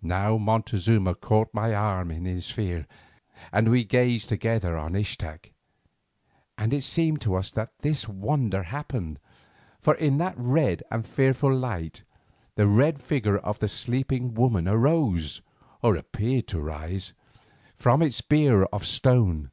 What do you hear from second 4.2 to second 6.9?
together on Ixtac, and it